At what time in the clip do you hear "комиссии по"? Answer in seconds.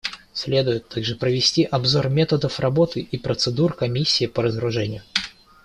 3.75-4.41